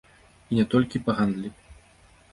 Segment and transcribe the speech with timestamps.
[0.53, 1.49] І не толькі па гандлі.